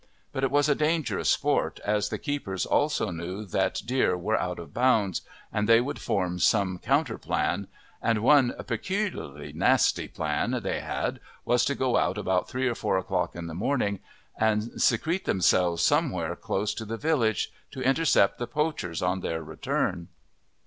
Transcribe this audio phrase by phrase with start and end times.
[0.31, 4.57] But it was a dangerous sport, as the keepers also knew that deer were out
[4.57, 5.21] of bounds,
[5.53, 7.67] and they would form some counter plan,
[8.01, 12.97] and one peculiarly nasty plan they had was to go out about three or four
[12.97, 13.99] o'clock in the morning
[14.35, 20.07] and secrete themselves somewhere close to the village to intercept the poachers on their return.